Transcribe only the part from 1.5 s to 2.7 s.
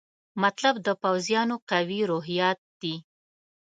قوي روحیات